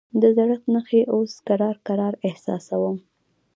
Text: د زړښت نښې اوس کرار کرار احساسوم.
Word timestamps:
د 0.21 0.23
زړښت 0.35 0.65
نښې 0.73 1.01
اوس 1.13 1.31
کرار 1.47 1.75
کرار 1.87 2.13
احساسوم. 2.27 2.97